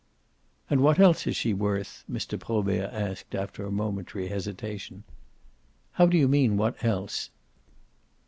"And 0.67 0.81
what 0.81 0.97
else 0.99 1.27
is 1.27 1.35
she 1.35 1.53
worth?" 1.53 2.03
Mr. 2.11 2.39
Probert 2.39 2.91
asked 2.91 3.35
after 3.35 3.63
a 3.67 3.71
momentary 3.71 4.29
hesitation. 4.29 5.03
"How 5.91 6.07
do 6.07 6.17
you 6.17 6.27
mean, 6.27 6.57
what 6.57 6.83
else?" 6.83 7.29